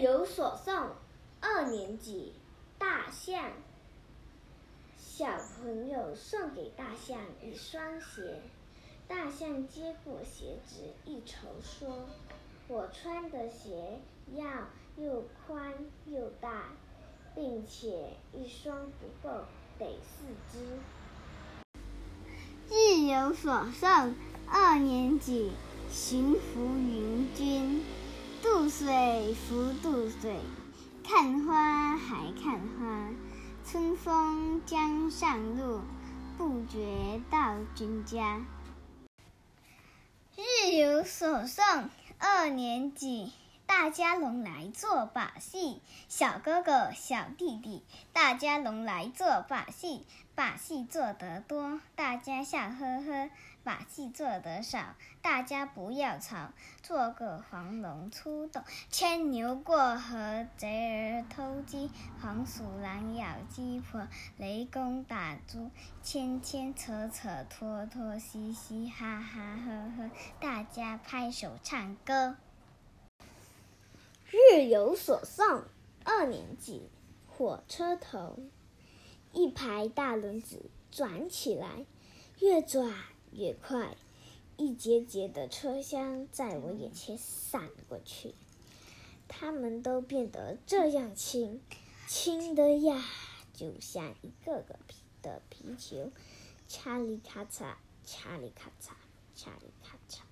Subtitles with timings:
[0.00, 0.74] 有所送，
[1.42, 2.32] 二年级，
[2.78, 3.52] 大象。
[4.96, 5.26] 小
[5.58, 8.40] 朋友送给大象一双鞋，
[9.06, 12.08] 大象接过鞋子，一瞅说
[12.66, 14.00] ：“我穿的鞋
[14.34, 14.46] 要
[14.96, 15.74] 又宽
[16.06, 16.68] 又大，
[17.34, 19.44] 并且一双不够，
[19.78, 20.78] 得四只。”
[22.74, 24.14] 日有所诵，
[24.48, 25.52] 二年级，
[25.90, 27.84] 行拂云君。
[28.60, 30.38] 渡水浮渡水，
[31.02, 33.08] 看花还看花。
[33.64, 35.80] 春风江上路，
[36.36, 38.44] 不觉到君家。
[40.36, 43.32] 日有所诵，二年级，
[43.70, 45.80] 大家拢来做把戏。
[46.08, 50.04] 小哥哥、小弟弟，大家拢来做把戏。
[50.34, 53.30] 把戏做得多，大家笑呵呵。
[53.62, 56.50] 把戏做得少，大家不要吵。
[56.82, 65.70] 做个黄龙出洞，牵牛过河，贼儿偷鸡，黄鼠狼咬鸡婆，雷公打猪，
[66.02, 72.34] 牵牵扯扯，拖拖嘻嘻，哈哈呵呵，大家拍手唱歌。
[74.52, 75.62] 日有所诵，
[76.02, 76.88] 二年级，
[77.28, 78.36] 火车头，
[79.32, 81.86] 一排大轮子转起来，
[82.40, 82.92] 越转。
[83.32, 83.96] 越快，
[84.56, 88.34] 一节节的车厢在我眼前闪过去，
[89.28, 91.60] 它们都变得这样轻，
[92.08, 93.04] 轻的呀，
[93.54, 96.10] 就像一个个皮的皮球，
[96.68, 98.90] 嚓里咔嚓，嚓里咔嚓，
[99.36, 100.22] 嚓里咔嚓。